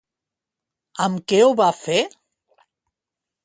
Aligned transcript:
Amb 1.05 1.21
què 1.33 1.43
ho 1.49 1.53
va 1.61 1.69
fer? 1.85 2.01